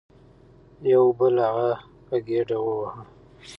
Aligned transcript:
یو 0.93 1.05
بل 1.19 1.35
هغه 1.47 1.69
په 2.05 2.15
ګیډه 2.27 2.57
وواهه. 2.63 3.01